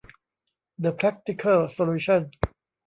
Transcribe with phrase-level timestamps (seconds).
[0.79, 2.21] เดอะแพรคทิเคิลโซลูชั่น